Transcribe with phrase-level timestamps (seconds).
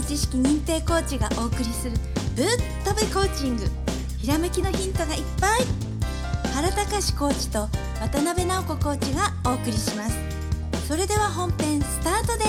[0.00, 1.96] べ知識認定コーチがお送りする
[2.36, 2.46] ぶっ
[2.84, 3.64] とべコーチング。
[4.18, 5.60] ひらめきのヒントがいっぱい。
[6.54, 7.68] 原隆コーチと
[8.00, 10.16] 渡辺直子コーチがお送りします。
[10.86, 12.44] それでは本編スタートで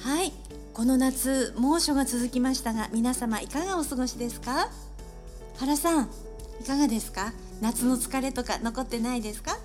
[0.00, 0.08] す。
[0.08, 0.32] はい。
[0.72, 4.70] この夏猛暑が続きましたが皆様いかがお過ごしですか？
[5.58, 6.08] 原さん
[6.62, 7.34] いかがですか？
[7.60, 9.58] 夏の疲れとか残ってないですか？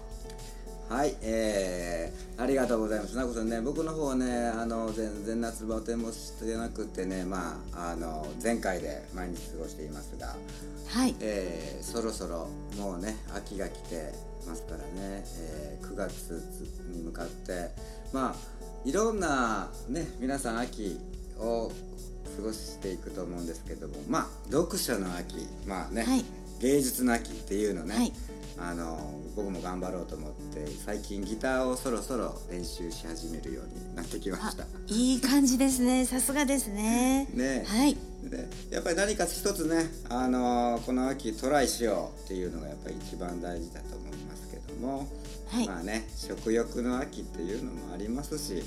[0.87, 3.15] はい、えー、ありがとうございます。
[3.15, 10.35] なこさんね、僕の方ね、あの全然夏バテもしてなくてね、まああの前回で毎日過ごしていますが、
[10.87, 14.13] はい、えー、そろそろもうね秋が来て
[14.47, 14.85] ますからね、
[15.39, 16.43] えー、9月
[16.93, 17.71] に向かって、
[18.13, 18.35] まあ
[18.85, 20.99] いろんなね皆さん秋
[21.39, 21.71] を
[22.37, 26.23] 過ごしていくと思うんですけども、まあ読書の秋、まあね、はい、
[26.59, 27.95] 芸術の秋っていうのね。
[27.95, 28.13] はい。
[28.57, 28.97] あの
[29.35, 34.63] 僕も頑張ろうと思って最近ギターをそろそろ練習し始めるようになってきました。
[34.87, 36.05] いい感じですね。
[36.07, 37.27] さすがですね。
[37.33, 37.65] ね。
[37.67, 37.97] はい。
[38.29, 45.07] でやっぱり何か一つねあのこの秋トライしようっていうのがやっぱり一番大事だと思いますけども、
[45.47, 48.63] はい、まあね食欲の秋っていうのもありますし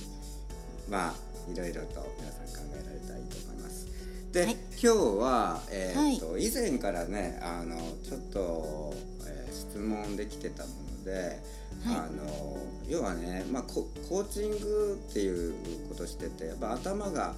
[0.88, 3.57] まあいろいろと皆さん考えられたらいいと思います
[4.32, 8.94] で、はい、今日は、えーと、はい、以前からねあのちょっと
[9.52, 11.40] 質問できてたもので、
[11.84, 15.54] はい、あの要はね、まあ、コーチングっていう
[15.88, 17.34] ことしててやっぱ頭が、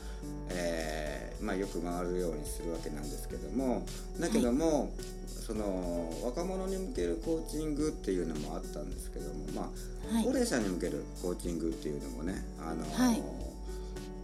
[0.50, 3.86] えーまあ、よく回るようにするわけなんですけども
[4.18, 4.88] だけども、はい、
[5.26, 9.70] その若者に向けるコーチングっていうのもあったんですけども、ま
[10.10, 12.84] あ、はい、高齢者に向けるコーチングっていうのもねあの、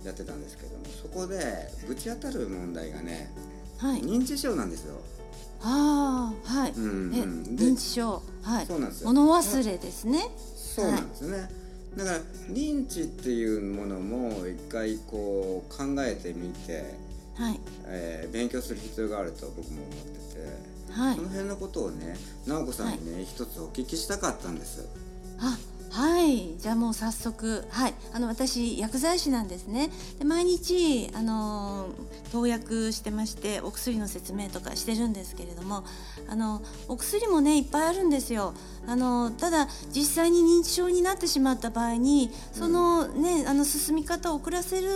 [0.06, 3.30] やってたんですけどもそこでぶち当たる問題がね、
[3.80, 5.00] 認知症なんですよ。
[5.62, 8.22] ああはい、うんうん、え認知症。
[8.42, 8.66] はい。
[8.66, 9.08] そうなんですよ。
[9.08, 10.20] 物忘れですね。
[10.56, 11.48] そうなんですね、はい、
[11.98, 12.18] だから
[12.50, 16.94] 認知っていうものも一回こう考えてみて、
[17.34, 17.60] はい。
[17.86, 24.86] えー、勉強する必要があると僕も思ってて、はい、その辺のことをね直子さんにね、はい、一つお聞きしたかったんです。
[25.38, 25.58] あ
[25.96, 26.58] はい。
[26.58, 27.94] じゃあもう早速はい。
[28.12, 29.88] あの私薬剤師なんですね。
[30.18, 31.88] で毎日あの
[32.30, 35.84] 投薬してましてお薬の説明とかしてるんですけれども
[36.28, 38.52] あのお薬もねいっぱいあるんですよ。
[38.86, 44.88] あのただ実際に認知症になってしまった場合にそのね、あの進み方を遅らせる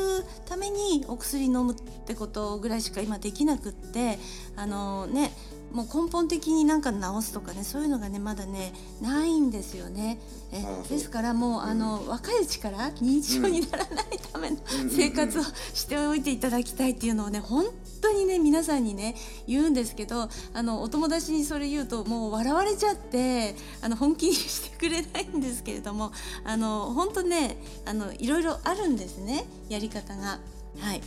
[0.45, 4.19] ためにお薬飲むってことぐらいしか今できなくって
[4.55, 5.33] あのね
[5.73, 10.21] もう根本的になんか直すとかねそういうのがねまだねないんですよね。
[10.53, 14.57] えですからもう、あの若いうちから認知症にならないための
[14.91, 15.43] 生活を
[15.75, 17.67] しておいていただきたいっていうのをね本
[18.01, 19.15] 当にね皆さんにね
[19.47, 26.11] 言うんですけどあのお友達にそれ言うともう笑われちゃってあの本気にしてくれないんですけれども
[26.45, 30.41] あの本当ねあのいろいろあるんですねやり方が。
[30.81, 31.03] はい。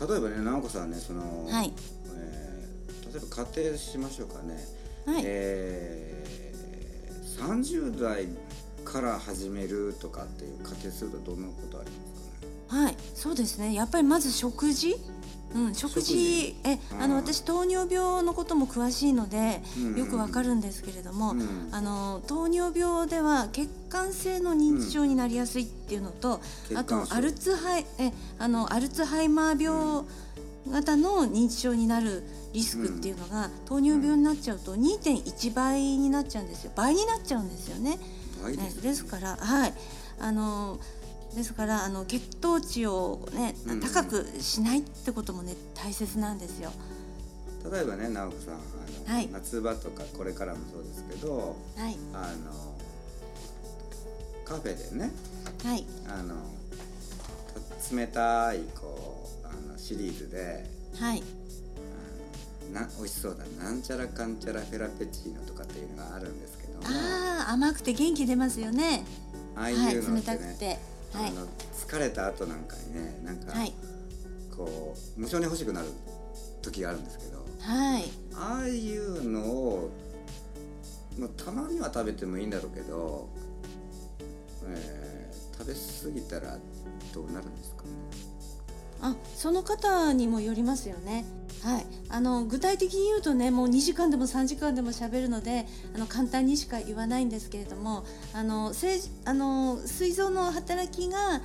[0.00, 1.72] 例えばね直子さんねその、はい
[3.12, 4.56] 例えば仮定しましょうかね、
[5.06, 5.22] はい。
[5.24, 8.26] えー、30代
[8.84, 12.84] から始めるとかっていう仮定するとどんなことありますかね？
[12.84, 12.96] はい。
[13.14, 13.74] そうですね。
[13.74, 14.96] やっぱりまず食事？
[15.54, 16.56] うん、食事。
[16.64, 19.62] えあの私糖尿病のことも詳しいので、
[19.96, 30.04] よくわかるんですけれども、うん、あの糖尿病では血管性の認知症になりやすいっていうのと、うん、あとアルツハイえあのアルツハイマー病
[30.70, 32.22] 型の認知症になる
[32.58, 36.72] リスクっていうのが、糖尿病になっちゃうと2.1倍になっちゃうんですよ。
[36.74, 37.98] 倍になっちゃうんですよね。
[38.56, 38.72] ね。
[38.82, 39.74] ですからはい。
[40.18, 40.80] あの
[41.36, 46.72] ですからあの血糖値をね、高くしないってこともね大切なんですよ。
[47.70, 48.56] 例えばね直子さんあ
[49.08, 52.74] の、はい、夏場とかこれからもそうですけど、はい、あの
[54.44, 55.12] カフェでね、
[55.62, 56.34] はい、あの
[57.96, 60.66] 冷たいこうあのシリーズで、
[60.98, 61.22] はい、
[62.72, 66.84] な美味しそうだなんちゃらかんちゃらフェラペチーノとかっていうのがあるんですけども。
[66.86, 69.04] ああ甘くて元気出ますよね。
[69.56, 70.80] ああいうのってね、
[71.12, 73.72] はい、あの疲れた後なんかにねなんか、はい、
[74.56, 75.88] こう無性に欲しくなる
[76.62, 78.04] 時があるんですけど、はい、
[78.34, 79.90] ああいうのを、
[81.18, 83.28] まあ、たまには食べてもいいんだろうけど、
[84.68, 86.58] えー、食べ過ぎたら
[87.12, 87.88] どうなるんですかね
[89.00, 91.24] あその方にもよりますよね。
[91.62, 101.40] はい、あの具体的に言うとねもう2時間でも3時間でも喋るのであの簡単にしか言わないんですけれどもあのせあの膵臓の働きが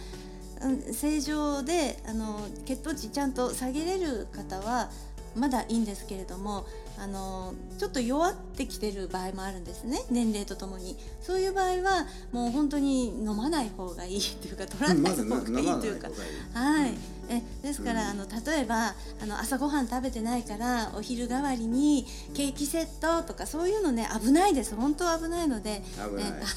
[0.91, 4.89] 正常であの血糖値ちゃんと下げれる方は
[5.35, 6.65] まだいいんですけれども
[6.97, 10.95] あのちょっと弱ってきてる場合もあるんですね年齢とともに。
[11.21, 16.09] そういう場合はもう本当に飲まない方がいいっていうか取らない方がいいというか、
[16.53, 16.93] はい。
[17.29, 24.75] えですから、うん、あの例えばあの朝ごはん食べてないからお昼代わりにケーキセットとかそういうのね危ないです。
[24.75, 26.07] 本当危ないのでえあ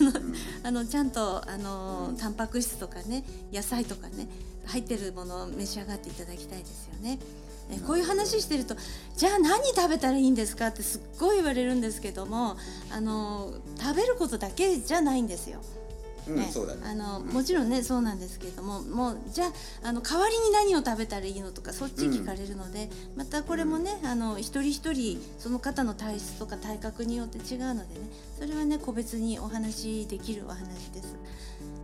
[0.02, 0.34] の、うん、
[0.64, 4.28] あのちゃんとあの、うん、タンパク質とかね野菜とかね
[4.66, 7.18] 入ってるものを召し上がっていただきたいですよね。
[7.70, 8.76] えこういう話してると
[9.16, 10.68] じゃあ何食べたらいいんですか？
[10.68, 12.56] ってすっごい言われるんですけども
[12.90, 15.60] あの食べることだけじゃないんですよ。
[16.28, 16.50] ね、
[16.82, 19.46] あのもちろんねそうなんですけれどももうじゃ
[19.84, 28.10] ああの代わりに何を食べたらいいのとかそっち聞かれるので、うん、またこれもねあの一人一人その方の体質とか体格によって違うのでね
[28.40, 31.14] それはね個別にお話しできるお話です。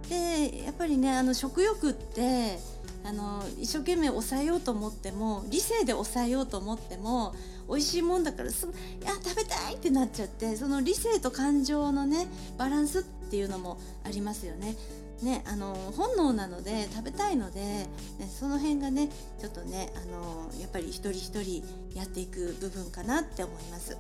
[0.09, 2.59] でやっぱりねあの食欲って
[3.05, 7.35] あの一生懸命抑えようと思っても理性で抑えようと思っても
[7.69, 8.73] 美味しいもんだからすぐ
[9.03, 12.29] 「いや食べたい!」ってなっちゃってその理性と感情のね
[12.59, 14.77] バランスっていうのもありますよね。
[15.23, 17.89] ね、あの本能なので食べたいので、ね、
[18.29, 19.09] その辺がね
[19.39, 21.65] ちょっとねあのやっぱり一人一人
[21.95, 23.97] やっていく部分かなって思います。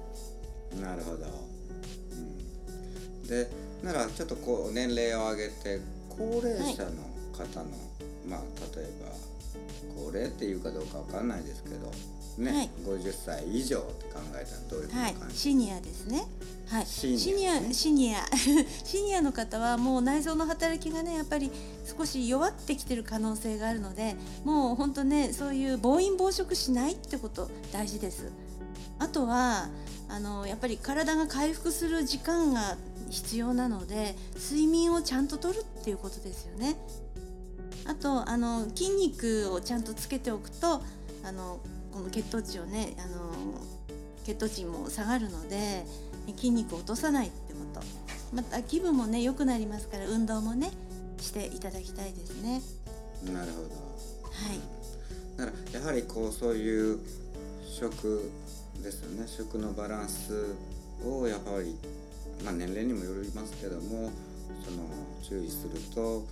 [0.80, 1.26] なるほど、
[2.10, 3.48] うん、で
[3.84, 6.90] ならちょっとこう年齢を上げて高齢者の
[7.32, 7.91] 方の、はい
[8.28, 8.40] まあ
[8.76, 9.12] 例えば
[9.96, 11.90] 高齢っていうかどうかわかんないですけど
[12.38, 16.24] ね、はい、50歳以上って考えたらどういう感じ、はい、シニアですね。
[16.68, 18.24] はい、シニア、ね、シニア
[18.84, 21.50] シニアの方はもう内臓の働きがねやっぱり
[21.84, 28.30] 少し弱ってきてる可能性があるのでもう本当ねそういう暴飲暴食しないってこと大事です。
[28.98, 29.68] あとは
[30.08, 32.76] あのやっぱり体が回復する時間が
[33.10, 36.76] 必要なので睡眠をちゃんととるっていうことですよね。
[37.86, 40.82] あとあの筋肉をちゃんとつけておくと
[41.24, 41.60] あの
[41.92, 43.32] この血糖値をねあの
[44.24, 45.84] 血糖値も下がるので
[46.36, 47.80] 筋肉を落とさないってこと
[48.34, 50.70] また気分もね良くなりますから運動もね
[51.18, 52.60] していただきたいですね。
[53.32, 53.68] なるほど。
[53.68, 54.82] はい。
[55.36, 56.98] だからやはりこうそういう
[57.64, 58.30] 食
[58.82, 60.54] ですよね食のバランス
[61.04, 61.76] をやはり、
[62.44, 64.10] まあ、年齢にもよりますけども
[64.64, 64.84] その
[65.22, 66.24] 注意すると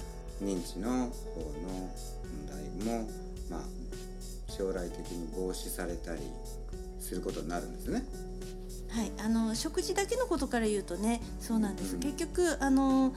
[0.42, 1.08] 認知の方の
[2.24, 3.08] 問題も、
[3.50, 3.60] まあ、
[4.50, 6.22] 将来的に防止されたり
[6.98, 8.02] することになるんですね。
[8.90, 13.14] はい、あの食事だけのことから言うとねそうなんです、うん、結局あの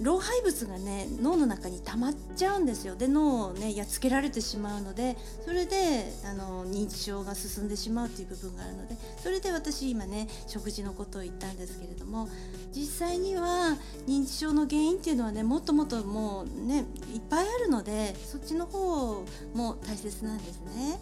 [0.00, 2.94] 老廃物がね脳の中に溜まっちゃうんですよ。
[2.94, 12.28] で脳をねやっつけられてしまうのでそれであの認知症が進んでしまうっていう部分があるのでそれで私今ね食事のことを言ったんですけれども
[12.72, 13.76] 実際には
[14.06, 19.24] 認知症の原因っていうのはねもっともっともうねいっぱいあるのでそっちの方
[19.54, 21.00] も大切なんですね。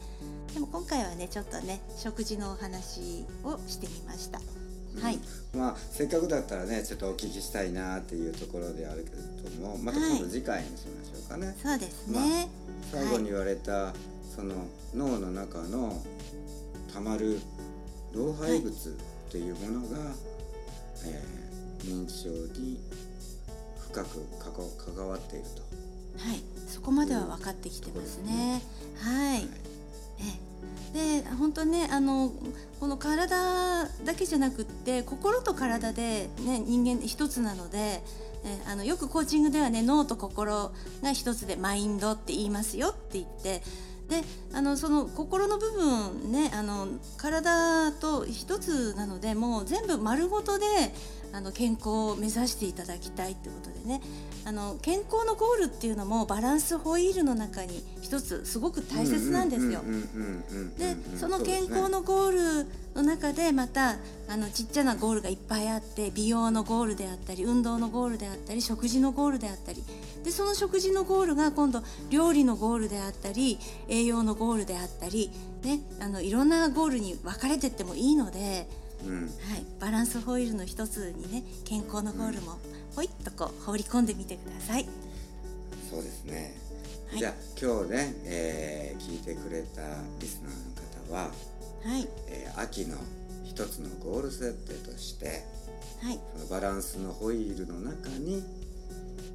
[0.54, 4.40] でも今回はねちょっとね食事のお話をしてみました。
[5.02, 5.18] はい、
[5.54, 11.48] まあせっかくだったらねちょっとお聞きしたいなっていうところであるけれどもまた今度次回にしましょうかね。
[11.48, 12.48] はい、そうですね、
[12.92, 13.94] まあ、最後に言われた、はい、
[14.34, 14.54] その
[14.94, 16.02] 脳の中の
[16.90, 17.38] たまる
[18.14, 18.96] 老廃物
[19.30, 20.14] というものが、はい、
[21.04, 22.80] えー、認知症に
[24.04, 25.62] 深く関わっていると。
[26.18, 28.62] はい、そこまでは分かってきてますね。
[28.98, 29.48] はい、
[30.94, 32.32] えで本当ねあの
[32.80, 38.02] この体だけじゃなくって心と体で、ね、人間一つなので、
[38.44, 40.72] えあのよくコーチングではね脳と心
[41.02, 43.62] が一つでマインドって言いますよって言って
[44.08, 44.22] で
[44.52, 46.86] あのその心の部分ねあの
[47.16, 50.66] 体と一つなのでもう全部丸ごとで
[51.36, 54.00] あの健康を目指していただきたいってことでね
[54.46, 59.82] あの健康のゴールっていうのもバランスホイールの中に一つすごく大切なんですよ。
[60.78, 63.96] でその健康のゴールの中でまた
[64.28, 69.84] あのちっちゃなゴールがいっぱいあって美容のゴールであったり運動のゴールであったり食事のゴールであったり
[70.24, 75.30] でその食事のゴールが今度料理のゴールであったり栄養のゴールであったり、
[75.62, 78.85] ね、あのいろんなゴールに分かれてってもいいので。
[79.04, 79.30] うん、はい、
[79.80, 82.58] バランスホイールの一つにね健康のゴールも
[82.94, 84.88] ほいっとこう放り込んでみてください。
[85.90, 86.56] そうですね、
[87.10, 89.82] はい、じゃあ今日ね、えー、聞いてくれた
[90.20, 91.30] リスナーの方は、
[91.84, 92.08] はい。
[92.28, 92.96] えー、秋の
[93.44, 95.44] 一つのゴール設定として、
[96.02, 98.42] はい、そのバランスのホイールの中に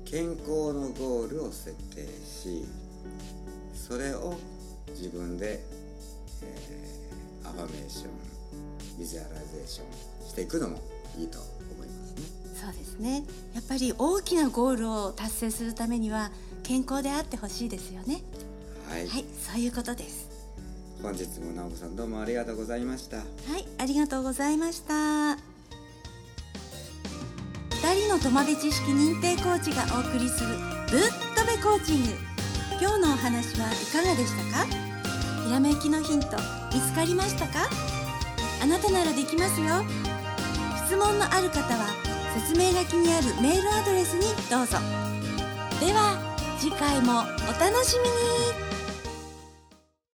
[0.06, 2.66] 健康のゴールを設定し
[3.74, 4.38] それを
[4.90, 5.62] 自分で、
[6.44, 8.12] えー、アファメーション
[9.02, 10.78] ビジュアライゼーションしていくのも
[11.18, 12.22] いいと思いますね。
[12.54, 13.24] そうですね。
[13.56, 16.30] やっぱり大きなゴールを達成するためには
[16.62, 18.22] 健康であってほしいですよね。
[18.88, 20.30] はい、はい、そういうことです。
[21.02, 23.18] 本日も直子さんどうもありがとうございました。
[23.18, 25.34] はいありがとうございました。
[25.34, 25.40] 二
[28.06, 30.50] 人の友部知識認定コーチがお送りする
[30.92, 31.02] ぶっ
[31.36, 32.10] とべコーチング。
[32.80, 34.68] 今日のお話はいかがでしたか？
[35.46, 36.38] ひらめきのヒント
[36.72, 37.68] 見つかりましたか？
[38.62, 39.84] あなたならできますよ。
[40.86, 41.88] 質問のある方は
[42.36, 44.78] 説明書きにあるメールアドレスにどうぞ。
[45.80, 46.20] では
[46.60, 48.71] 次回もお楽しみに。